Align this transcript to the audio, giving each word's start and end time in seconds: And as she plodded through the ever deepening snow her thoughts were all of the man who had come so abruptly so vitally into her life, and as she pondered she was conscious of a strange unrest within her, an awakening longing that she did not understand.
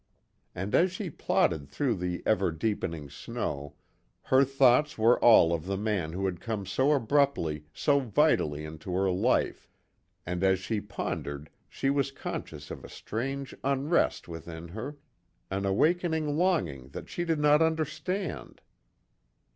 And 0.55 0.73
as 0.73 0.91
she 0.91 1.11
plodded 1.11 1.69
through 1.69 1.93
the 1.97 2.23
ever 2.25 2.49
deepening 2.51 3.07
snow 3.07 3.75
her 4.23 4.43
thoughts 4.43 4.97
were 4.97 5.19
all 5.23 5.53
of 5.53 5.67
the 5.67 5.77
man 5.77 6.13
who 6.13 6.25
had 6.25 6.41
come 6.41 6.65
so 6.65 6.91
abruptly 6.93 7.65
so 7.71 7.99
vitally 7.99 8.65
into 8.65 8.95
her 8.95 9.11
life, 9.11 9.69
and 10.25 10.43
as 10.43 10.57
she 10.57 10.81
pondered 10.81 11.51
she 11.69 11.91
was 11.91 12.09
conscious 12.09 12.71
of 12.71 12.83
a 12.83 12.89
strange 12.89 13.53
unrest 13.63 14.27
within 14.27 14.69
her, 14.69 14.97
an 15.51 15.67
awakening 15.67 16.35
longing 16.35 16.87
that 16.89 17.07
she 17.07 17.23
did 17.23 17.37
not 17.37 17.61
understand. 17.61 18.59